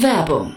Werbung 0.00 0.56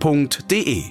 f.de. 0.00 0.84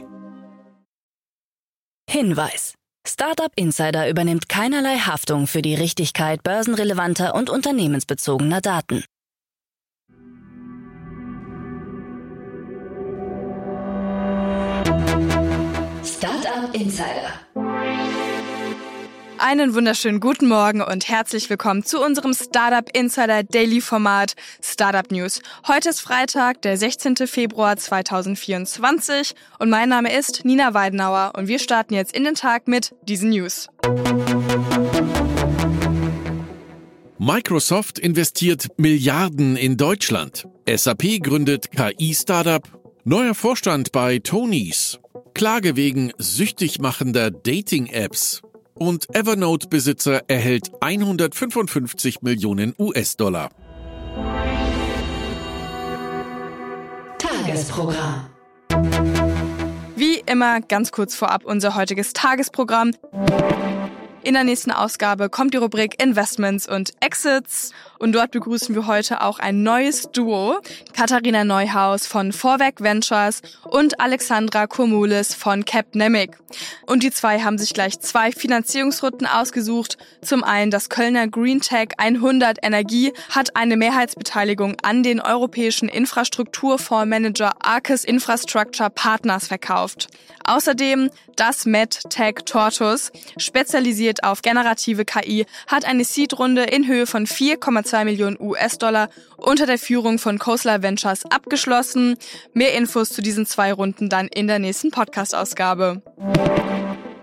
Hinweis. 2.09 2.73
Startup 3.08 3.52
Insider 3.55 4.09
übernimmt 4.09 4.50
keinerlei 4.50 4.98
Haftung 4.98 5.48
für 5.48 5.62
die 5.62 5.76
Richtigkeit 5.76 6.41
börsenrelevanter 6.44 7.36
und 7.36 7.49
unternehmensbezogener 7.49 8.62
Daten. 8.62 9.04
Startup 16.04 16.74
Insider 16.74 18.15
einen 19.45 19.76
wunderschönen 19.76 20.22
guten 20.22 20.48
Morgen 20.48 20.81
und 20.81 21.08
herzlich 21.08 21.52
willkommen 21.52 21.84
zu 21.84 22.04
unserem 22.04 22.34
Startup 22.34 22.90
Insider 22.98 23.44
Daily 23.44 23.80
Format 23.80 24.34
Startup 24.59 25.12
News. 25.12 25.40
Heute 25.68 25.90
ist 25.90 26.02
Freitag, 26.02 26.63
der 26.63 26.77
16. 26.77 27.16
Februar 27.27 27.77
2024 27.77 29.35
und 29.60 29.70
mein 29.70 29.90
Name 29.90 30.12
ist 30.12 30.46
Nina 30.46 30.74
Weidenauer 30.74 31.34
und 31.37 31.48
wir 31.48 31.60
starten 31.60 31.93
jetzt 31.93 32.15
in 32.15 32.24
den 32.24 32.34
Tag 32.34 32.68
mit 32.68 32.96
diesen 33.07 33.29
News. 33.29 33.68
Microsoft 37.20 37.99
investiert 37.99 38.70
Milliarden 38.77 39.57
in 39.57 39.77
Deutschland. 39.77 40.48
SAP 40.68 41.21
gründet 41.21 41.70
KI-Startup. 41.70 42.63
Neuer 43.04 43.35
Vorstand 43.35 43.91
bei 43.91 44.18
Tonys. 44.18 44.98
Klage 45.35 45.76
wegen 45.76 46.13
süchtig 46.18 46.80
machender 46.80 47.30
Dating-Apps 47.30 48.41
und 48.76 49.07
Evernote-Besitzer 49.15 50.23
erhält 50.27 50.71
155 50.79 52.21
Millionen 52.21 52.73
US-Dollar. 52.77 53.49
Tagesprogramm. 57.18 58.29
Wie 59.96 60.21
immer 60.26 60.62
ganz 60.62 60.91
kurz 60.91 61.15
vorab 61.15 61.46
unser 61.46 61.76
heutiges 61.76 62.13
Tagesprogramm. 62.13 62.91
In 64.25 64.34
der 64.34 64.44
nächsten 64.44 64.72
Ausgabe 64.72 65.29
kommt 65.29 65.53
die 65.53 65.59
Rubrik 65.59 66.01
Investments 66.01 66.68
und 66.68 66.94
Exits 67.00 67.73
und 68.00 68.13
dort 68.13 68.31
begrüßen 68.31 68.73
wir 68.73 68.88
heute 68.88 69.22
auch 69.22 69.38
ein 69.38 69.62
neues 69.62 70.09
Duo, 70.12 70.62
Katharina 70.94 71.44
Neuhaus 71.44 72.07
von 72.07 72.31
Vorwerk 72.31 72.81
Ventures 72.81 73.44
und 73.66 74.00
Alexandra 74.00 74.66
Komulis 74.66 75.35
von 75.35 75.63
Capnemic. 75.63 76.38
Und 76.88 77.03
die 77.03 77.12
zwei 77.12 77.41
haben 77.41 77.59
sich 77.59 77.75
gleich 77.75 78.00
zwei 78.00 78.31
Finanzierungsrunden 78.31 79.28
ausgesucht. 79.28 80.00
Zum 80.23 80.44
einen 80.44 80.72
das 80.72 80.90
Kölner 80.90 81.28
Green 81.28 81.62
Tech 81.62 81.90
100 81.97 82.57
Energie 82.63 83.13
hat 83.29 83.56
eine 83.56 83.78
Mehrheitsbeteiligung 83.78 84.78
an 84.81 85.03
den 85.03 85.22
europäischen 85.22 85.88
Infrastrukturfondsmanager 85.88 87.53
Arcus 87.59 88.03
Infrastructure 88.03 88.90
Partners 88.90 89.47
verkauft. 89.47 90.07
Außerdem 90.47 91.09
das 91.35 91.66
MedTech 91.66 92.46
Tortus, 92.46 93.12
spezialisiert 93.38 94.15
auf 94.24 94.42
generative 94.42 95.06
KI, 95.06 95.46
hat 95.68 95.86
eine 95.86 96.03
Seed-Runde 96.03 96.64
in 96.64 96.88
Höhe 96.88 97.08
von 97.08 97.26
4,2 97.26 98.06
Millionen 98.06 98.38
US-Dollar 98.40 99.09
unter 99.38 99.66
der 99.66 99.78
Führung 99.78 100.20
von 100.20 100.40
Khosla 100.40 100.81
Ventures 100.81 101.26
abgeschlossen. 101.26 102.18
Mehr 102.53 102.74
Infos 102.74 103.09
zu 103.09 103.22
diesen 103.22 103.46
zwei 103.46 103.74
Runden 103.74 104.09
dann 104.09 104.28
in 104.28 104.48
der 104.48 104.59
nächsten 104.59 104.92
Podcast-Ausgabe. 104.92 106.02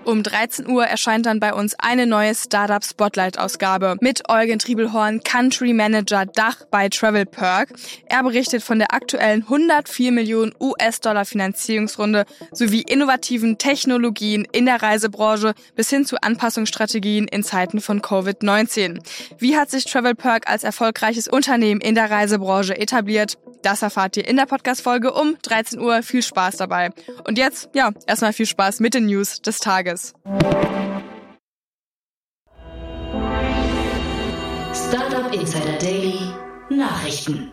Um 0.05 0.25
13 0.25 0.69
Uhr 0.69 0.85
erscheint 0.85 1.27
dann 1.27 1.39
bei 1.39 1.55
uns 1.55 1.75
eine 1.79 2.07
neue 2.07 2.35
Startup 2.35 2.85
Spotlight 2.85 3.39
Ausgabe 3.39 3.97
mit 4.01 4.29
Eugen 4.29 4.59
Triebelhorn, 4.59 5.23
Country 5.23 5.73
Manager 5.73 6.27
Dach 6.27 6.65
bei 6.71 6.89
Travel 6.89 7.25
Perk. 7.25 7.73
Er 8.07 8.25
berichtet 8.25 8.65
von 8.65 8.81
der 8.81 8.93
aktuellen 8.93 9.43
104 9.43 10.11
Millionen 10.11 10.53
US-Dollar 10.61 11.25
Finanzierungsrunde 11.25 12.25
sowie 12.51 12.83
innovativen 12.83 13.59
Technologien 13.59 14.45
in 14.51 14.67
der 14.67 14.83
Reisebranche 14.83 15.55
bis 15.77 15.89
hin 15.91 16.05
zu 16.05 16.21
Anpassungsstrategien 16.21 17.29
in 17.29 17.45
Zeiten 17.45 17.81
von 17.81 18.03
Covid-19. 18.03 18.99
Wie 19.39 19.57
hat 19.57 19.71
sich 19.71 19.85
Travel 19.85 20.17
Perk 20.17 20.51
als 20.51 20.65
erfolgreiches 20.65 21.29
Unternehmen 21.29 21.81
in 21.81 21.95
der 21.95 22.11
Reisebranche 22.11 22.77
etabliert? 22.77 23.39
Das 23.63 23.83
erfahrt 23.83 24.17
ihr 24.17 24.27
in 24.27 24.37
der 24.37 24.47
Podcast-Folge 24.47 25.13
um 25.13 25.37
13 25.43 25.79
Uhr. 25.79 26.03
Viel 26.03 26.23
Spaß 26.23 26.57
dabei. 26.57 26.91
Und 27.25 27.39
jetzt, 27.39 27.71
ja, 27.75 27.93
erstmal 28.09 28.33
viel 28.33 28.47
Spaß 28.47 28.81
mit 28.81 28.95
den 28.95 29.07
News 29.07 29.41
des 29.41 29.61
Tages. 29.61 29.92
Startup 34.75 35.35
Insider 35.35 35.79
Daily 35.79 36.19
Nachrichten. 36.71 37.53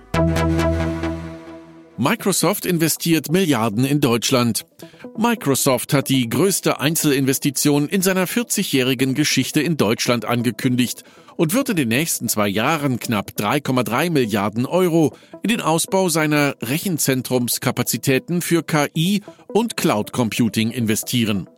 Microsoft 1.97 2.65
investiert 2.65 3.29
Milliarden 3.29 3.83
in 3.83 3.99
Deutschland. 3.99 4.65
Microsoft 5.17 5.93
hat 5.93 6.07
die 6.07 6.29
größte 6.29 6.79
Einzelinvestition 6.79 7.89
in 7.89 8.01
seiner 8.01 8.25
40-jährigen 8.25 9.15
Geschichte 9.15 9.61
in 9.61 9.75
Deutschland 9.75 10.23
angekündigt 10.23 11.03
und 11.35 11.53
wird 11.53 11.67
in 11.69 11.75
den 11.75 11.89
nächsten 11.89 12.29
zwei 12.29 12.47
Jahren 12.47 12.99
knapp 12.99 13.31
3,3 13.37 14.11
Milliarden 14.11 14.65
Euro 14.65 15.13
in 15.43 15.49
den 15.49 15.59
Ausbau 15.59 16.07
seiner 16.07 16.55
Rechenzentrumskapazitäten 16.61 18.41
für 18.41 18.63
KI 18.63 19.23
und 19.47 19.75
Cloud 19.75 20.13
Computing 20.13 20.71
investieren. 20.71 21.49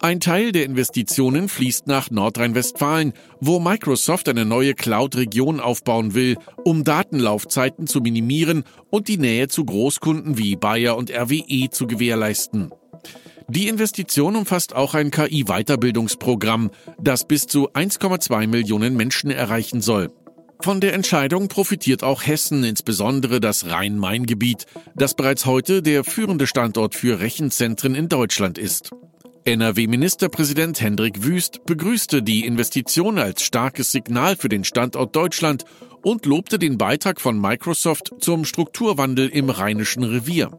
Ein 0.00 0.20
Teil 0.20 0.52
der 0.52 0.64
Investitionen 0.64 1.48
fließt 1.48 1.88
nach 1.88 2.12
Nordrhein-Westfalen, 2.12 3.14
wo 3.40 3.58
Microsoft 3.58 4.28
eine 4.28 4.44
neue 4.44 4.74
Cloud-Region 4.74 5.58
aufbauen 5.58 6.14
will, 6.14 6.36
um 6.64 6.84
Datenlaufzeiten 6.84 7.88
zu 7.88 8.00
minimieren 8.00 8.62
und 8.90 9.08
die 9.08 9.18
Nähe 9.18 9.48
zu 9.48 9.64
Großkunden 9.64 10.38
wie 10.38 10.54
Bayer 10.54 10.96
und 10.96 11.10
RWE 11.10 11.70
zu 11.70 11.88
gewährleisten. 11.88 12.70
Die 13.48 13.66
Investition 13.66 14.36
umfasst 14.36 14.72
auch 14.72 14.94
ein 14.94 15.10
KI-Weiterbildungsprogramm, 15.10 16.70
das 17.00 17.26
bis 17.26 17.48
zu 17.48 17.72
1,2 17.72 18.46
Millionen 18.46 18.96
Menschen 18.96 19.32
erreichen 19.32 19.80
soll. 19.80 20.12
Von 20.60 20.80
der 20.80 20.92
Entscheidung 20.92 21.48
profitiert 21.48 22.04
auch 22.04 22.24
Hessen, 22.24 22.62
insbesondere 22.62 23.40
das 23.40 23.66
Rhein-Main-Gebiet, 23.66 24.66
das 24.94 25.14
bereits 25.14 25.44
heute 25.44 25.82
der 25.82 26.04
führende 26.04 26.46
Standort 26.46 26.94
für 26.94 27.18
Rechenzentren 27.18 27.96
in 27.96 28.08
Deutschland 28.08 28.58
ist. 28.58 28.90
NRW-Ministerpräsident 29.48 30.78
Hendrik 30.82 31.24
Wüst 31.24 31.64
begrüßte 31.64 32.22
die 32.22 32.44
Investition 32.44 33.18
als 33.18 33.42
starkes 33.42 33.92
Signal 33.92 34.36
für 34.36 34.50
den 34.50 34.62
Standort 34.62 35.16
Deutschland 35.16 35.64
und 36.02 36.26
lobte 36.26 36.58
den 36.58 36.76
Beitrag 36.76 37.18
von 37.18 37.40
Microsoft 37.40 38.12
zum 38.20 38.44
Strukturwandel 38.44 39.30
im 39.30 39.48
Rheinischen 39.48 40.04
Revier. 40.04 40.50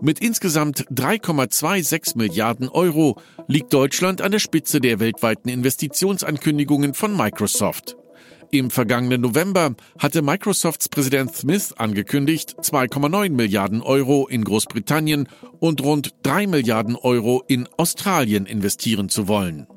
Mit 0.00 0.20
insgesamt 0.20 0.86
3,26 0.88 2.16
Milliarden 2.16 2.70
Euro 2.70 3.20
liegt 3.46 3.74
Deutschland 3.74 4.22
an 4.22 4.32
der 4.32 4.38
Spitze 4.38 4.80
der 4.80 5.00
weltweiten 5.00 5.50
Investitionsankündigungen 5.50 6.94
von 6.94 7.14
Microsoft. 7.14 7.98
Im 8.52 8.70
vergangenen 8.70 9.20
November 9.20 9.74
hatte 9.98 10.22
Microsofts 10.22 10.88
Präsident 10.88 11.34
Smith 11.36 11.72
angekündigt, 11.76 12.56
2,9 12.60 13.30
Milliarden 13.30 13.80
Euro 13.80 14.26
in 14.26 14.42
Großbritannien 14.42 15.28
und 15.60 15.80
rund 15.82 16.14
3 16.24 16.48
Milliarden 16.48 16.96
Euro 16.96 17.44
in 17.46 17.68
Australien 17.76 18.46
investieren 18.46 19.08
zu 19.08 19.28
wollen. 19.28 19.68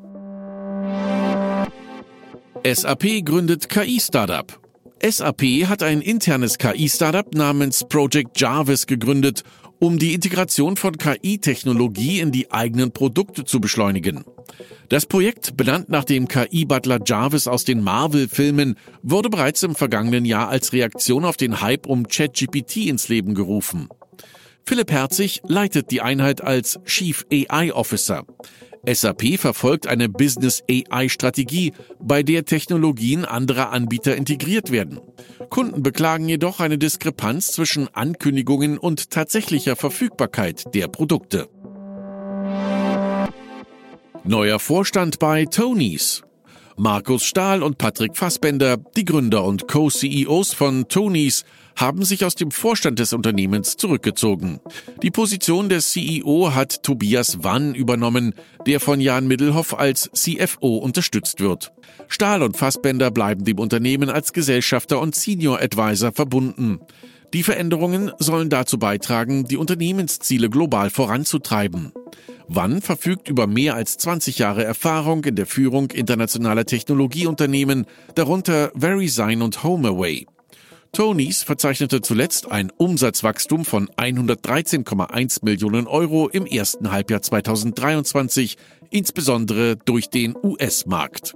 SAP 2.65 3.23
gründet 3.23 3.69
KI-Startup. 3.69 4.59
SAP 5.03 5.41
hat 5.67 5.83
ein 5.83 6.01
internes 6.01 6.57
KI-Startup 6.57 7.31
namens 7.35 7.83
Project 7.87 8.39
Jarvis 8.39 8.87
gegründet, 8.87 9.43
um 9.79 9.99
die 9.99 10.13
Integration 10.13 10.77
von 10.77 10.97
KI-Technologie 10.97 12.21
in 12.21 12.31
die 12.31 12.51
eigenen 12.51 12.91
Produkte 12.91 13.43
zu 13.43 13.59
beschleunigen. 13.59 14.23
Das 14.89 15.05
Projekt, 15.05 15.57
benannt 15.57 15.89
nach 15.89 16.03
dem 16.03 16.27
KI-Butler 16.27 16.99
Jarvis 17.05 17.47
aus 17.47 17.63
den 17.63 17.81
Marvel-Filmen, 17.81 18.75
wurde 19.01 19.29
bereits 19.29 19.63
im 19.63 19.75
vergangenen 19.75 20.25
Jahr 20.25 20.49
als 20.49 20.73
Reaktion 20.73 21.25
auf 21.25 21.37
den 21.37 21.61
Hype 21.61 21.85
um 21.85 22.07
ChatGPT 22.07 22.87
ins 22.87 23.07
Leben 23.09 23.35
gerufen. 23.35 23.89
Philipp 24.65 24.91
Herzig 24.91 25.41
leitet 25.47 25.91
die 25.91 26.01
Einheit 26.01 26.41
als 26.41 26.79
Chief 26.85 27.25
AI 27.31 27.73
Officer. 27.73 28.25
SAP 28.85 29.37
verfolgt 29.39 29.87
eine 29.87 30.09
Business 30.09 30.61
AI 30.69 31.07
Strategie, 31.07 31.71
bei 32.01 32.21
der 32.21 32.43
Technologien 32.43 33.23
anderer 33.23 33.71
Anbieter 33.71 34.15
integriert 34.15 34.71
werden. 34.71 34.99
Kunden 35.49 35.83
beklagen 35.83 36.27
jedoch 36.27 36.59
eine 36.59 36.77
Diskrepanz 36.77 37.47
zwischen 37.47 37.87
Ankündigungen 37.93 38.77
und 38.77 39.09
tatsächlicher 39.09 39.77
Verfügbarkeit 39.77 40.73
der 40.75 40.89
Produkte. 40.89 41.47
Neuer 44.25 44.57
Vorstand 44.57 45.19
bei 45.19 45.43
Tonys. 45.43 46.23
Markus 46.77 47.25
Stahl 47.25 47.61
und 47.61 47.77
Patrick 47.77 48.15
Fassbender, 48.15 48.77
die 48.95 49.03
Gründer 49.03 49.43
und 49.43 49.67
Co-CEOs 49.67 50.53
von 50.53 50.87
Tonys, 50.87 51.43
haben 51.75 52.05
sich 52.05 52.23
aus 52.23 52.35
dem 52.35 52.51
Vorstand 52.51 52.99
des 52.99 53.11
Unternehmens 53.11 53.75
zurückgezogen. 53.75 54.61
Die 55.01 55.11
Position 55.11 55.67
des 55.67 55.91
CEO 55.91 56.55
hat 56.55 56.83
Tobias 56.83 57.39
Wann 57.41 57.75
übernommen, 57.75 58.33
der 58.65 58.79
von 58.79 59.01
Jan 59.01 59.27
Middelhoff 59.27 59.77
als 59.77 60.09
CFO 60.13 60.77
unterstützt 60.77 61.41
wird. 61.41 61.73
Stahl 62.07 62.43
und 62.43 62.55
Fassbender 62.55 63.11
bleiben 63.11 63.43
dem 63.43 63.59
Unternehmen 63.59 64.09
als 64.09 64.31
Gesellschafter 64.31 65.01
und 65.01 65.15
Senior 65.15 65.61
Advisor 65.61 66.13
verbunden. 66.13 66.79
Die 67.33 67.41
Veränderungen 67.41 68.11
sollen 68.19 68.51
dazu 68.51 68.77
beitragen, 68.77 69.45
die 69.45 69.57
Unternehmensziele 69.57 70.51
global 70.51 70.91
voranzutreiben. 70.91 71.91
Wann 72.47 72.81
verfügt 72.81 73.27
über 73.27 73.47
mehr 73.47 73.73
als 73.73 73.97
20 73.97 74.37
Jahre 74.37 74.63
Erfahrung 74.63 75.25
in 75.25 75.35
der 75.35 75.47
Führung 75.47 75.89
internationaler 75.89 76.65
Technologieunternehmen, 76.65 77.87
darunter 78.13 78.71
VeriSign 78.75 79.41
und 79.41 79.63
HomeAway. 79.63 80.27
Tonys 80.91 81.41
verzeichnete 81.41 82.01
zuletzt 82.01 82.51
ein 82.51 82.71
Umsatzwachstum 82.77 83.65
von 83.65 83.89
113,1 83.89 85.43
Millionen 85.43 85.87
Euro 85.87 86.29
im 86.29 86.45
ersten 86.45 86.91
Halbjahr 86.91 87.23
2023, 87.23 88.57
insbesondere 88.91 89.75
durch 89.75 90.11
den 90.11 90.35
US-Markt. 90.35 91.33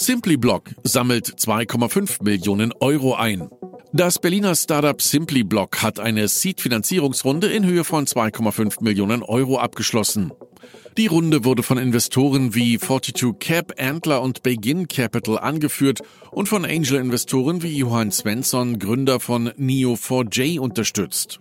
SimplyBlock 0.00 0.76
sammelt 0.84 1.26
2,5 1.26 2.22
Millionen 2.22 2.72
Euro 2.78 3.16
ein. 3.16 3.50
Das 3.92 4.20
Berliner 4.20 4.54
Startup 4.54 5.02
SimplyBlock 5.02 5.82
hat 5.82 5.98
eine 5.98 6.28
Seed-Finanzierungsrunde 6.28 7.48
in 7.48 7.66
Höhe 7.66 7.82
von 7.82 8.06
2,5 8.06 8.84
Millionen 8.84 9.24
Euro 9.24 9.58
abgeschlossen. 9.58 10.30
Die 10.96 11.08
Runde 11.08 11.44
wurde 11.44 11.64
von 11.64 11.78
Investoren 11.78 12.54
wie 12.54 12.78
42 12.78 13.40
Cap, 13.40 13.74
Antler 13.76 14.22
und 14.22 14.44
Begin 14.44 14.86
Capital 14.86 15.36
angeführt 15.36 16.02
und 16.30 16.48
von 16.48 16.64
Angel-Investoren 16.64 17.64
wie 17.64 17.76
Johann 17.76 18.12
Svensson, 18.12 18.78
Gründer 18.78 19.18
von 19.18 19.48
Neo4j, 19.48 20.60
unterstützt. 20.60 21.40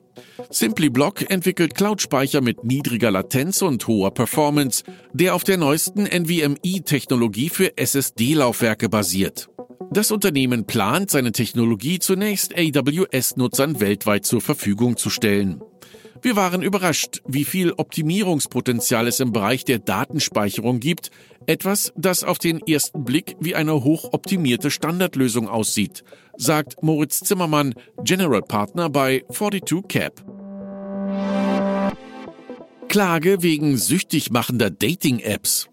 SimplyBlock 0.50 1.30
entwickelt 1.30 1.75
Cloud-Speicher 1.75 2.42
mit 2.42 2.64
niedriger 2.64 3.12
Latenz 3.12 3.62
und 3.62 3.88
hoher 3.88 4.14
Performance, 4.14 4.84
der 5.14 5.36
auf 5.36 5.44
der 5.44 5.58
neuesten 5.58 6.06
NVMe-Technologie 6.06 7.50
für 7.50 7.78
SSD-Laufwerke 7.78 8.90
basiert. 8.90 9.50
Das 9.92 10.12
Unternehmen 10.12 10.66
plant, 10.66 11.12
seine 11.12 11.31
Technologie 11.31 12.00
zunächst 12.00 12.54
AWS-Nutzern 12.58 13.80
weltweit 13.80 14.25
zur 14.25 14.42
Verfügung 14.42 14.98
zu 14.98 15.10
stellen. 15.10 15.62
Wir 16.22 16.36
waren 16.36 16.62
überrascht, 16.62 17.22
wie 17.28 17.46
viel 17.46 17.72
Optimierungspotenzial 17.72 19.08
es 19.08 19.20
im 19.20 19.31
Bereich 19.31 19.66
der 19.66 19.80
Datenspeicherung 19.80 20.80
gibt, 20.80 21.12
etwas, 21.46 21.94
das 21.96 22.24
auf 22.24 22.40
den 22.40 22.60
ersten 22.60 23.06
Blick 23.06 23.36
wie 23.40 23.56
eine 23.56 23.84
hochoptimierte 23.84 24.72
Standardlösung 24.72 25.48
aussieht, 25.48 26.04
sagt 26.38 26.81
Moritz 26.81 27.19
Zimmermann, 27.22 27.74
General 28.04 28.42
Partner 28.42 28.89
bei 28.89 29.24
42 29.30 29.88
Cap. 29.88 30.24
Klage 32.88 33.44
wegen 33.44 33.78
süchtig 33.78 34.31
machender 34.31 34.69
Dating-Apps. 34.69 35.68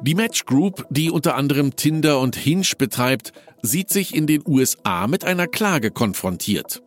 Die 0.00 0.14
Match 0.14 0.44
Group, 0.44 0.86
die 0.90 1.10
unter 1.10 1.34
anderem 1.34 1.76
Tinder 1.76 2.20
und 2.20 2.36
Hinge 2.36 2.66
betreibt, 2.78 3.32
sieht 3.62 3.90
sich 3.90 4.14
in 4.14 4.26
den 4.26 4.42
USA 4.46 5.06
mit 5.06 5.24
einer 5.24 5.46
Klage 5.46 5.90
konfrontiert. 5.90 6.82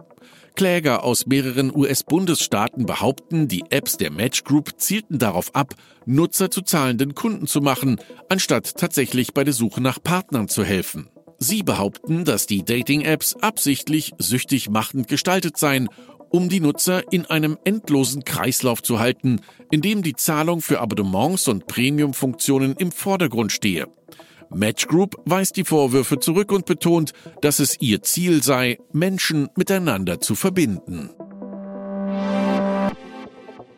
Kläger 0.56 1.04
aus 1.04 1.25
mehreren 1.25 1.75
US-Bundesstaaten 1.75 2.86
behaupten, 2.86 3.48
die 3.48 3.66
Apps 3.69 3.98
der 3.98 4.12
Match 4.12 4.44
Group 4.44 4.74
zielten 4.77 5.19
darauf 5.19 5.54
ab, 5.54 5.75
Nutzer 6.06 6.50
zu 6.50 6.62
zahlenden 6.62 7.13
Kunden 7.13 7.45
zu 7.45 7.60
machen, 7.60 8.00
anstatt 8.30 8.77
tatsächlich 8.77 9.33
bei 9.33 9.44
der 9.44 9.54
Suche 9.54 9.81
nach 9.81 10.01
Partnern 10.01 10.48
zu 10.48 10.63
helfen. 10.63 11.10
Sie 11.38 11.64
behaupten, 11.64 12.26
dass 12.26 12.48
die 12.48 12.64
Dating-Apps 12.64 13.36
absichtlich 13.42 14.14
süchtig 14.18 14.70
machend 14.70 15.08
gestaltet 15.08 15.58
seien, 15.58 15.90
um 16.30 16.50
die 16.50 16.60
Nutzer 16.60 17.04
in 17.12 17.26
einem 17.26 17.58
endlosen 17.64 18.24
Kreislauf 18.24 18.82
zu 18.84 19.00
halten, 19.00 19.42
in 19.72 19.82
dem 19.82 20.02
die 20.02 20.16
Zahlung 20.16 20.62
für 20.62 20.82
Abonnements 20.82 21.48
und 21.48 21.68
Premium-Funktionen 21.68 22.76
im 22.78 22.92
Vordergrund 22.92 23.52
stehe. 23.52 23.88
Match 24.50 24.88
Group 24.88 25.16
weist 25.26 25.58
die 25.58 25.66
Vorwürfe 25.66 26.20
zurück 26.20 26.52
und 26.52 26.66
betont, 26.66 27.14
dass 27.42 27.60
es 27.60 27.80
ihr 27.82 28.02
Ziel 28.04 28.44
sei, 28.44 28.78
Menschen 28.92 29.50
miteinander 29.56 30.20
zu 30.20 30.36
verbinden. 30.36 31.10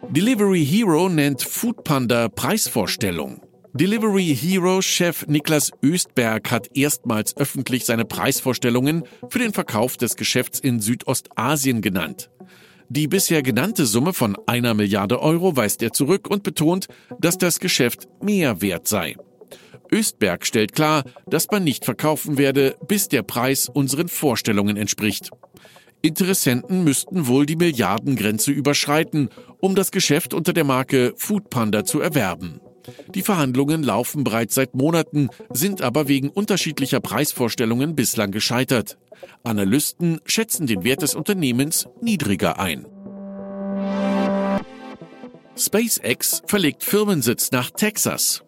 Delivery 0.09 0.65
Hero 0.65 1.09
nennt 1.09 1.41
Foodpanda 1.41 2.29
Preisvorstellung. 2.29 3.41
Delivery 3.77 4.35
Hero 4.35 4.81
Chef 4.81 5.27
Niklas 5.27 5.71
Östberg 5.83 6.49
hat 6.49 6.75
erstmals 6.75 7.37
öffentlich 7.37 7.85
seine 7.85 8.05
Preisvorstellungen 8.05 9.03
für 9.29 9.37
den 9.37 9.53
Verkauf 9.53 9.97
des 9.97 10.15
Geschäfts 10.15 10.59
in 10.59 10.79
Südostasien 10.79 11.83
genannt. 11.83 12.31
Die 12.89 13.07
bisher 13.07 13.43
genannte 13.43 13.85
Summe 13.85 14.13
von 14.13 14.35
einer 14.47 14.73
Milliarde 14.73 15.21
Euro 15.21 15.55
weist 15.55 15.83
er 15.83 15.93
zurück 15.93 16.27
und 16.27 16.41
betont, 16.41 16.87
dass 17.19 17.37
das 17.37 17.59
Geschäft 17.59 18.07
mehr 18.19 18.63
wert 18.63 18.87
sei. 18.87 19.15
Östberg 19.91 20.47
stellt 20.47 20.73
klar, 20.73 21.03
dass 21.27 21.51
man 21.51 21.63
nicht 21.63 21.85
verkaufen 21.85 22.39
werde, 22.39 22.75
bis 22.87 23.09
der 23.09 23.21
Preis 23.21 23.69
unseren 23.69 24.07
Vorstellungen 24.07 24.75
entspricht. 24.75 25.29
Interessenten 26.01 26.83
müssten 26.83 27.27
wohl 27.27 27.45
die 27.45 27.55
Milliardengrenze 27.55 28.49
überschreiten, 28.51 29.29
um 29.59 29.75
das 29.75 29.91
Geschäft 29.91 30.33
unter 30.33 30.53
der 30.53 30.63
Marke 30.63 31.13
Foodpanda 31.15 31.85
zu 31.85 31.99
erwerben. 31.99 32.59
Die 33.13 33.21
Verhandlungen 33.21 33.83
laufen 33.83 34.23
bereits 34.23 34.55
seit 34.55 34.75
Monaten, 34.75 35.29
sind 35.51 35.81
aber 35.81 36.07
wegen 36.07 36.29
unterschiedlicher 36.29 36.99
Preisvorstellungen 36.99 37.95
bislang 37.95 38.31
gescheitert. 38.31 38.97
Analysten 39.43 40.21
schätzen 40.25 40.67
den 40.67 40.83
Wert 40.83 41.01
des 41.01 41.15
Unternehmens 41.15 41.87
niedriger 42.01 42.59
ein. 42.59 42.85
SpaceX 45.57 46.43
verlegt 46.45 46.83
Firmensitz 46.83 47.51
nach 47.51 47.71
Texas. 47.71 48.43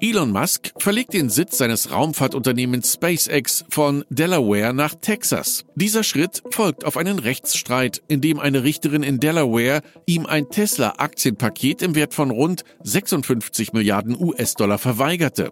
Elon 0.00 0.30
Musk 0.30 0.70
verlegt 0.78 1.12
den 1.12 1.28
Sitz 1.28 1.58
seines 1.58 1.90
Raumfahrtunternehmens 1.90 2.92
SpaceX 2.92 3.64
von 3.68 4.04
Delaware 4.10 4.72
nach 4.72 4.94
Texas. 4.94 5.64
Dieser 5.74 6.04
Schritt 6.04 6.40
folgt 6.52 6.84
auf 6.84 6.96
einen 6.96 7.18
Rechtsstreit, 7.18 8.00
in 8.06 8.20
dem 8.20 8.38
eine 8.38 8.62
Richterin 8.62 9.02
in 9.02 9.18
Delaware 9.18 9.80
ihm 10.06 10.24
ein 10.24 10.50
Tesla-Aktienpaket 10.50 11.82
im 11.82 11.96
Wert 11.96 12.14
von 12.14 12.30
rund 12.30 12.62
56 12.84 13.72
Milliarden 13.72 14.16
US-Dollar 14.16 14.78
verweigerte. 14.78 15.50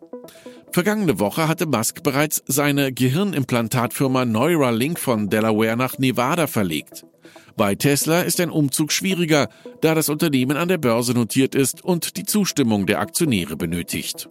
Vergangene 0.70 1.18
Woche 1.18 1.48
hatte 1.48 1.66
Musk 1.66 2.04
bereits 2.04 2.44
seine 2.46 2.92
Gehirnimplantatfirma 2.92 4.26
Neuralink 4.26 5.00
von 5.00 5.28
Delaware 5.28 5.76
nach 5.76 5.98
Nevada 5.98 6.46
verlegt. 6.46 7.04
Bei 7.56 7.74
Tesla 7.74 8.20
ist 8.20 8.40
ein 8.40 8.50
Umzug 8.50 8.92
schwieriger, 8.92 9.48
da 9.80 9.94
das 9.94 10.08
Unternehmen 10.08 10.56
an 10.56 10.68
der 10.68 10.78
Börse 10.78 11.14
notiert 11.14 11.54
ist 11.54 11.82
und 11.82 12.16
die 12.16 12.24
Zustimmung 12.24 12.86
der 12.86 13.00
Aktionäre 13.00 13.56
benötigt. 13.56 14.28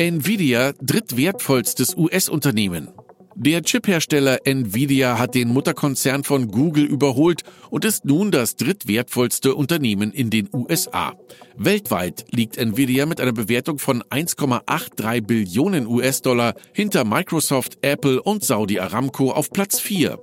Nvidia 0.00 0.72
drittwertvollstes 0.80 1.94
US-Unternehmen. 1.94 2.88
Der 3.34 3.60
Chiphersteller 3.60 4.38
Nvidia 4.46 5.18
hat 5.18 5.34
den 5.34 5.48
Mutterkonzern 5.48 6.24
von 6.24 6.48
Google 6.48 6.86
überholt 6.86 7.42
und 7.68 7.84
ist 7.84 8.06
nun 8.06 8.30
das 8.30 8.56
drittwertvollste 8.56 9.54
Unternehmen 9.54 10.10
in 10.10 10.30
den 10.30 10.48
USA. 10.54 11.12
Weltweit 11.58 12.24
liegt 12.30 12.56
Nvidia 12.56 13.04
mit 13.04 13.20
einer 13.20 13.34
Bewertung 13.34 13.78
von 13.78 14.02
1,83 14.04 15.20
Billionen 15.20 15.86
US-Dollar 15.86 16.54
hinter 16.72 17.04
Microsoft, 17.04 17.76
Apple 17.82 18.22
und 18.22 18.42
Saudi 18.42 18.80
Aramco 18.80 19.32
auf 19.32 19.50
Platz 19.50 19.80
4. 19.80 20.18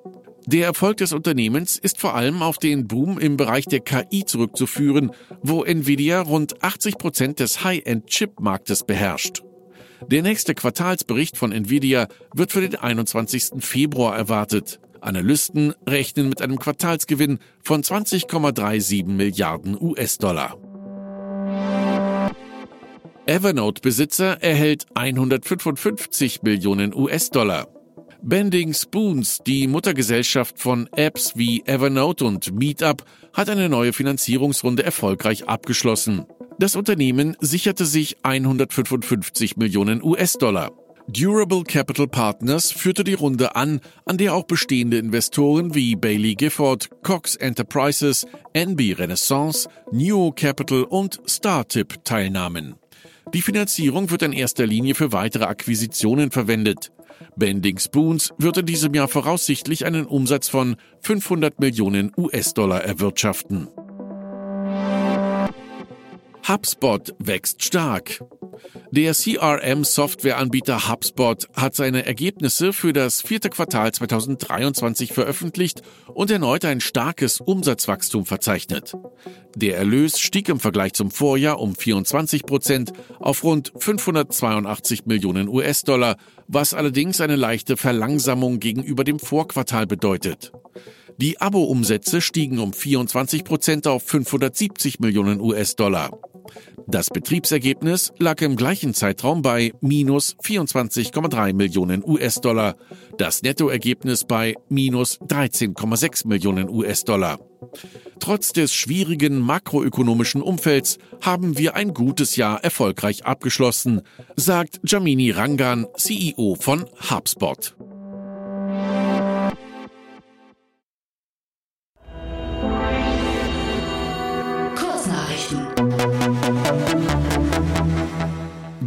Der 0.48 0.66
Erfolg 0.66 0.98
des 0.98 1.14
Unternehmens 1.14 1.78
ist 1.78 2.00
vor 2.00 2.16
allem 2.16 2.42
auf 2.42 2.58
den 2.58 2.88
Boom 2.88 3.20
im 3.20 3.38
Bereich 3.38 3.66
der 3.66 3.82
KI 3.82 4.26
zurückzuführen, 4.26 5.12
wo 5.44 5.64
Nvidia 5.64 6.22
rund 6.22 6.64
80 6.64 6.98
Prozent 6.98 7.40
des 7.40 7.64
High-End-Chip-Marktes 7.64 8.84
beherrscht. 8.84 9.44
Der 10.06 10.22
nächste 10.22 10.54
Quartalsbericht 10.54 11.38
von 11.38 11.52
Nvidia 11.52 12.08
wird 12.34 12.52
für 12.52 12.62
den 12.62 12.76
21. 12.76 13.64
Februar 13.64 14.16
erwartet. 14.16 14.80
Analysten 15.02 15.74
rechnen 15.88 16.30
mit 16.30 16.42
einem 16.42 16.60
Quartalsgewinn 16.60 17.40
von 17.64 17.84
20,37 17.84 19.06
Milliarden 19.06 19.78
US-Dollar. 19.80 20.58
Evernote-Besitzer 23.26 24.42
erhält 24.42 24.86
155 24.94 26.44
Millionen 26.44 26.94
US-Dollar. 26.94 27.68
Bending 28.22 28.74
Spoons, 28.74 29.40
die 29.46 29.68
Muttergesellschaft 29.68 30.60
von 30.60 30.90
Apps 30.96 31.34
wie 31.36 31.64
Evernote 31.66 32.26
und 32.26 32.54
Meetup, 32.54 33.04
hat 33.34 33.50
eine 33.50 33.70
neue 33.70 33.94
Finanzierungsrunde 33.94 34.84
erfolgreich 34.84 35.48
abgeschlossen. 35.48 36.26
Das 36.60 36.76
Unternehmen 36.76 37.38
sicherte 37.40 37.86
sich 37.86 38.18
155 38.24 39.58
Millionen 39.58 40.04
US-Dollar. 40.04 40.72
Durable 41.08 41.64
Capital 41.64 42.08
Partners 42.08 42.72
führte 42.72 43.04
die 43.04 43.14
Runde 43.14 43.56
an, 43.56 43.80
an 44.06 44.18
der 44.18 44.34
auch 44.34 44.44
bestehende 44.44 44.98
Investoren 44.98 45.76
wie 45.76 45.96
Bailey 45.96 46.34
Gifford, 46.34 46.90
Cox 47.04 47.36
Enterprises, 47.36 48.26
NB 48.54 48.98
Renaissance, 48.98 49.70
Neo 49.92 50.34
Capital 50.36 50.84
und 50.84 51.22
Startip 51.28 52.04
teilnahmen. 52.04 52.76
Die 53.34 53.44
Finanzierung 53.44 54.10
wird 54.10 54.24
in 54.24 54.34
erster 54.34 54.66
Linie 54.66 54.96
für 54.96 55.12
weitere 55.12 55.46
Akquisitionen 55.46 56.32
verwendet. 56.32 56.92
Bending 57.36 57.78
Spoons 57.78 58.34
wird 58.40 58.58
in 58.58 58.66
diesem 58.66 58.96
Jahr 58.96 59.08
voraussichtlich 59.08 59.86
einen 59.86 60.08
Umsatz 60.08 60.50
von 60.50 60.76
500 61.02 61.60
Millionen 61.60 62.12
US-Dollar 62.18 62.84
erwirtschaften. 62.84 63.68
HubSpot 66.48 67.14
wächst 67.20 67.62
stark. 67.62 68.24
Der 68.90 69.14
CRM-Softwareanbieter 69.14 70.88
HubSpot 70.90 71.46
hat 71.54 71.76
seine 71.76 72.06
Ergebnisse 72.06 72.72
für 72.72 72.94
das 72.94 73.22
vierte 73.22 73.50
Quartal 73.50 73.92
2023 73.92 75.12
veröffentlicht 75.12 75.82
und 76.14 76.32
erneut 76.32 76.64
ein 76.64 76.80
starkes 76.80 77.42
Umsatzwachstum 77.42 78.26
verzeichnet. 78.26 78.94
Der 79.56 79.78
Erlös 79.78 80.20
stieg 80.20 80.48
im 80.48 80.62
Vergleich 80.62 80.94
zum 80.94 81.12
Vorjahr 81.12 81.60
um 81.60 81.76
24 81.76 82.44
Prozent 82.44 82.94
auf 83.20 83.44
rund 83.44 83.74
582 83.78 85.06
Millionen 85.06 85.50
US-Dollar, 85.50 86.16
was 86.48 86.74
allerdings 86.74 87.20
eine 87.20 87.36
leichte 87.36 87.76
Verlangsamung 87.76 88.60
gegenüber 88.60 89.04
dem 89.04 89.20
Vorquartal 89.20 89.86
bedeutet. 89.86 90.54
Die 91.20 91.42
Abo-Umsätze 91.42 92.22
stiegen 92.22 92.60
um 92.60 92.74
24 92.74 93.44
Prozent 93.44 93.88
auf 93.88 94.04
570 94.04 95.00
Millionen 95.00 95.42
US-Dollar. 95.42 96.12
Das 96.88 97.10
Betriebsergebnis 97.10 98.14
lag 98.20 98.42
im 98.42 98.56
gleichen 98.56 98.94
Zeitraum 98.94 99.42
bei 99.42 99.74
minus 99.82 100.36
24,3 100.38 101.54
Millionen 101.54 102.04
US-Dollar, 102.04 102.76
das 103.18 103.42
Nettoergebnis 103.44 104.24
bei 104.24 104.56
minus 104.70 105.20
13,6 105.22 106.28
Millionen 106.28 106.70
US-Dollar. 106.70 107.40
Trotz 108.20 108.54
des 108.54 108.74
schwierigen 108.74 109.40
makroökonomischen 109.40 110.42
Umfelds 110.42 110.98
haben 111.22 111.58
wir 111.58 111.76
ein 111.76 111.94
gutes 111.94 112.36
Jahr 112.36 112.64
erfolgreich 112.64 113.26
abgeschlossen, 113.26 114.02
sagt 114.36 114.80
Jamini 114.84 115.32
Rangan, 115.32 115.88
CEO 115.96 116.56
von 116.60 116.86
HubSpot. 117.10 117.76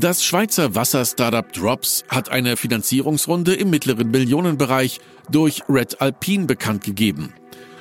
Das 0.00 0.24
Schweizer 0.24 0.74
Wasser-Startup 0.74 1.52
Drops 1.52 2.04
hat 2.08 2.30
eine 2.30 2.56
Finanzierungsrunde 2.56 3.52
im 3.52 3.68
mittleren 3.68 4.10
Millionenbereich 4.10 4.98
durch 5.30 5.62
Red 5.68 6.00
Alpine 6.00 6.46
bekannt 6.46 6.84
gegeben. 6.84 7.34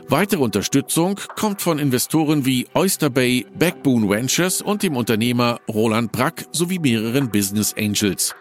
Weitere 0.09 0.41
Unterstützung 0.41 1.17
kommt 1.37 1.61
von 1.61 1.79
Investoren 1.79 2.45
wie 2.45 2.67
Oyster 2.73 3.09
Bay, 3.09 3.45
Backbone 3.57 4.09
Ventures 4.09 4.61
und 4.61 4.83
dem 4.83 4.97
Unternehmer 4.97 5.61
Roland 5.69 6.11
Brack 6.11 6.45
sowie 6.51 6.79
mehreren 6.79 7.31
Business 7.31 7.73
Angels. 7.77 8.35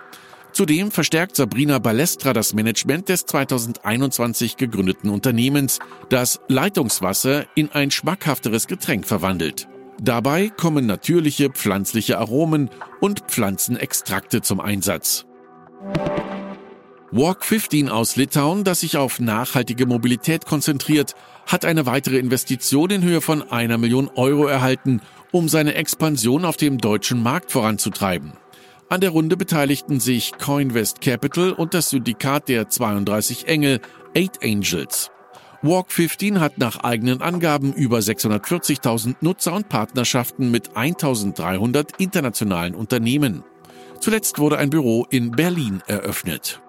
Zudem 0.51 0.91
verstärkt 0.91 1.37
Sabrina 1.37 1.79
Balestra 1.79 2.33
das 2.33 2.55
Management 2.55 3.09
des 3.09 3.27
2021 3.27 4.57
gegründeten 4.57 5.09
Unternehmens, 5.09 5.79
das 6.09 6.41
Leitungswasser 6.49 7.47
in 7.55 7.71
ein 7.71 7.93
schmackhafteres 7.93 8.67
Getränk 8.67 9.07
verwandelt. 9.07 9.69
Dabei 10.01 10.49
kommen 10.49 10.87
natürliche 10.87 11.51
pflanzliche 11.51 12.19
Aromen 12.19 12.71
und 13.01 13.21
Pflanzenextrakte 13.29 14.43
zum 14.43 14.61
Einsatz. 14.61 15.27
Walk 17.11 17.45
15 17.45 17.89
aus 17.89 18.17
Litauen, 18.17 18.65
das 18.65 18.81
sich 18.81 18.97
auf 18.99 19.19
nachhaltige 19.19 19.87
Mobilität 19.87 20.45
konzentriert, 20.45 21.15
hat 21.47 21.65
eine 21.65 21.87
weitere 21.87 22.19
Investition 22.19 22.91
in 22.91 23.03
Höhe 23.03 23.23
von 23.23 23.51
einer 23.51 23.79
Million 23.79 24.11
Euro 24.15 24.47
erhalten, 24.47 25.01
um 25.33 25.49
seine 25.49 25.75
Expansion 25.75 26.45
auf 26.45 26.59
dem 26.59 26.79
deutschen 26.79 27.23
Markt 27.23 27.51
voranzutreiben. 27.51 28.35
An 28.91 29.01
der 29.01 29.11
Runde 29.11 29.37
beteiligten 29.37 30.01
sich 30.01 30.33
Coinvest 30.39 31.01
Capital 31.01 31.53
und 31.53 31.75
das 31.75 31.91
Syndikat 31.91 32.49
der 32.49 32.69
32 32.69 33.49
Engel 33.49 33.81
Eight 34.15 34.43
Angels. 34.43 35.11
Walk 35.63 35.91
15 35.91 36.39
hat 36.39 36.59
nach 36.59 36.85
eigenen 36.85 37.21
Angaben 37.21 37.73
über 37.73 37.99
640.000 37.99 39.17
Nutzer 39.21 39.53
und 39.55 39.69
Partnerschaften 39.69 40.53
mit 40.53 40.77
1.300 40.77 41.99
internationalen 41.99 42.77
Unternehmen. 42.77 43.43
Zuletzt 43.99 44.39
wurde 44.39 44.59
ein 44.59 44.71
Büro 44.71 45.05
in 45.11 45.33
Berlin 45.33 45.83
eröffnet. 45.89 46.61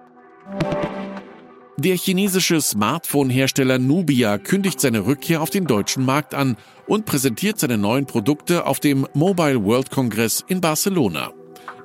Der 1.76 1.96
chinesische 1.96 2.60
Smartphone-Hersteller 2.60 3.78
Nubia 3.78 4.38
kündigt 4.38 4.80
seine 4.80 5.06
Rückkehr 5.06 5.40
auf 5.40 5.50
den 5.50 5.66
deutschen 5.66 6.04
Markt 6.04 6.34
an 6.34 6.56
und 6.86 7.06
präsentiert 7.06 7.60
seine 7.60 7.78
neuen 7.78 8.06
Produkte 8.06 8.66
auf 8.66 8.80
dem 8.80 9.06
Mobile 9.14 9.64
World 9.64 9.90
Congress 9.90 10.44
in 10.48 10.60
Barcelona. 10.60 11.32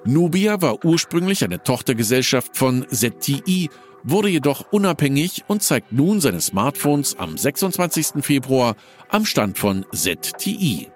Nubia 0.03 0.61
war 0.61 0.83
ursprünglich 0.83 1.43
eine 1.43 1.63
Tochtergesellschaft 1.63 2.57
von 2.57 2.85
ZTE 2.91 3.69
wurde 4.05 4.29
jedoch 4.29 4.71
unabhängig 4.71 5.43
und 5.47 5.63
zeigt 5.63 5.91
nun 5.91 6.21
seine 6.21 6.39
Smartphones 6.39 7.17
am 7.17 7.37
26. 7.37 8.23
Februar 8.23 8.75
am 9.09 9.25
Stand 9.25 9.57
von 9.57 9.85
ZTI. 9.91 10.87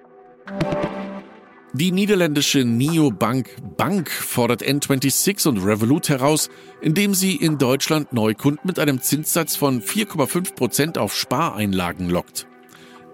Die 1.74 1.92
niederländische 1.92 2.66
Neobank 2.66 3.56
Bank 3.78 4.10
fordert 4.10 4.64
N26 4.64 5.48
und 5.48 5.58
Revolut 5.60 6.10
heraus, 6.10 6.50
indem 6.82 7.14
sie 7.14 7.36
in 7.36 7.60
Deutschland 7.60 8.12
Neukunden 8.12 8.66
mit 8.66 8.80
einem 8.80 9.02
Zinssatz 9.02 9.56
von 9.56 9.82
4,5 9.82 10.56
Prozent 10.56 10.98
auf 10.98 11.16
Spareinlagen 11.16 12.10
lockt. 12.10 12.48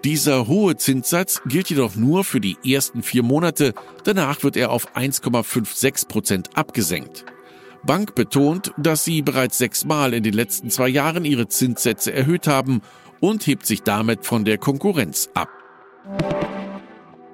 Dieser 0.04 0.46
hohe 0.46 0.76
Zinssatz 0.76 1.42
gilt 1.46 1.68
jedoch 1.68 1.96
nur 1.96 2.24
für 2.24 2.40
die 2.40 2.56
ersten 2.64 3.02
vier 3.02 3.22
Monate, 3.22 3.74
danach 4.04 4.42
wird 4.42 4.56
er 4.56 4.70
auf 4.70 4.96
1,56 4.96 6.08
Prozent 6.08 6.56
abgesenkt. 6.56 7.26
Bank 7.86 8.14
betont, 8.14 8.72
dass 8.76 9.04
sie 9.04 9.22
bereits 9.22 9.58
sechsmal 9.58 10.12
in 10.12 10.22
den 10.22 10.34
letzten 10.34 10.70
zwei 10.70 10.88
Jahren 10.88 11.24
ihre 11.24 11.48
Zinssätze 11.48 12.12
erhöht 12.12 12.46
haben 12.46 12.82
und 13.20 13.46
hebt 13.46 13.64
sich 13.64 13.82
damit 13.82 14.26
von 14.26 14.44
der 14.44 14.58
Konkurrenz 14.58 15.30
ab. 15.34 15.48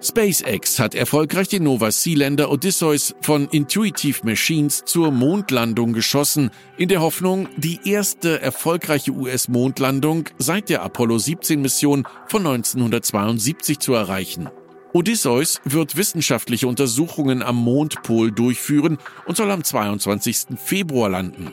SpaceX 0.02 0.80
hat 0.80 0.96
erfolgreich 0.96 1.46
den 1.48 1.62
Nova 1.62 1.92
Sealander 1.92 2.50
Odysseus 2.50 3.14
von 3.20 3.48
Intuitive 3.48 4.20
Machines 4.24 4.84
zur 4.84 5.12
Mondlandung 5.12 5.92
geschossen, 5.92 6.50
in 6.76 6.88
der 6.88 7.00
Hoffnung, 7.00 7.48
die 7.56 7.78
erste 7.84 8.40
erfolgreiche 8.40 9.12
US-Mondlandung 9.12 10.24
seit 10.38 10.70
der 10.70 10.82
Apollo 10.82 11.18
17 11.18 11.62
Mission 11.62 12.04
von 12.26 12.44
1972 12.44 13.78
zu 13.78 13.94
erreichen. 13.94 14.50
Odysseus 14.94 15.60
wird 15.64 15.96
wissenschaftliche 15.96 16.68
Untersuchungen 16.68 17.42
am 17.42 17.56
Mondpol 17.56 18.30
durchführen 18.30 18.98
und 19.26 19.36
soll 19.36 19.50
am 19.50 19.64
22. 19.64 20.58
Februar 20.62 21.08
landen. 21.08 21.50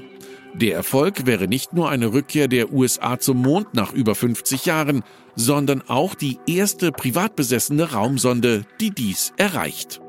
Der 0.54 0.76
Erfolg 0.76 1.26
wäre 1.26 1.48
nicht 1.48 1.74
nur 1.74 1.90
eine 1.90 2.12
Rückkehr 2.12 2.48
der 2.48 2.74
USA 2.74 3.18
zum 3.20 3.42
Mond 3.42 3.74
nach 3.74 3.94
über 3.94 4.16
50 4.16 4.66
Jahren, 4.66 5.04
sondern 5.36 5.82
auch 5.88 6.16
die 6.16 6.38
erste 6.48 6.92
privat 6.92 7.36
besessene 7.36 7.94
Raumsonde, 7.94 8.66
die 8.82 8.90
dies 8.92 9.32
erreicht. 9.38 10.02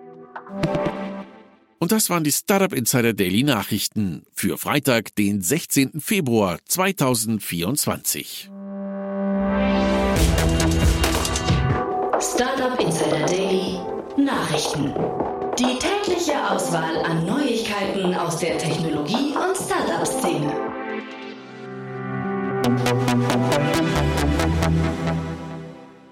Und 1.78 1.92
das 1.92 2.10
waren 2.10 2.24
die 2.24 2.32
Startup 2.32 2.72
Insider 2.72 3.12
Daily 3.12 3.44
Nachrichten 3.44 4.24
für 4.32 4.58
Freitag, 4.58 5.14
den 5.14 5.40
16. 5.40 6.00
Februar 6.00 6.58
2024. 6.66 8.50
Startup 12.22 12.78
Insider 12.78 13.24
Daily 13.24 13.80
Nachrichten. 14.18 14.92
Die 15.58 15.78
tägliche 15.78 16.34
Auswahl 16.50 16.98
an 17.06 17.24
Neuigkeiten 17.24 18.14
aus 18.14 18.36
der 18.36 18.58
Technologie- 18.58 19.34
und 19.34 19.56
Startup-Szene. 19.56 20.52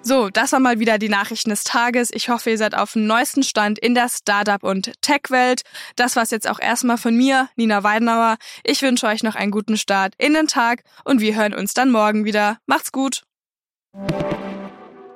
So, 0.00 0.30
das 0.30 0.52
war 0.52 0.60
mal 0.60 0.78
wieder 0.78 0.96
die 0.96 1.10
Nachrichten 1.10 1.50
des 1.50 1.64
Tages. 1.64 2.10
Ich 2.10 2.30
hoffe, 2.30 2.48
ihr 2.48 2.58
seid 2.58 2.74
auf 2.74 2.94
dem 2.94 3.06
neuesten 3.06 3.42
Stand 3.42 3.78
in 3.78 3.94
der 3.94 4.08
Startup- 4.08 4.64
und 4.64 4.92
Tech-Welt. 5.02 5.60
Das 5.96 6.16
war's 6.16 6.30
jetzt 6.30 6.48
auch 6.48 6.58
erstmal 6.58 6.96
von 6.96 7.14
mir, 7.14 7.50
Nina 7.56 7.82
Weidenauer. 7.82 8.38
Ich 8.64 8.80
wünsche 8.80 9.06
euch 9.06 9.22
noch 9.22 9.34
einen 9.34 9.50
guten 9.50 9.76
Start 9.76 10.14
in 10.16 10.32
den 10.32 10.46
Tag 10.46 10.84
und 11.04 11.20
wir 11.20 11.36
hören 11.36 11.52
uns 11.52 11.74
dann 11.74 11.90
morgen 11.90 12.24
wieder. 12.24 12.56
Macht's 12.64 12.92
gut! 12.92 13.24